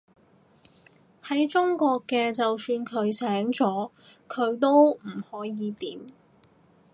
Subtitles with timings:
[1.21, 3.91] 喺中國嘅，就算佢醒咗，
[4.27, 5.99] 佢都唔可以點